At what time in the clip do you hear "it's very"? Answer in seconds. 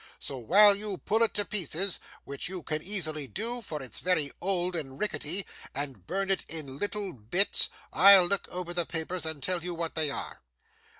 3.83-4.31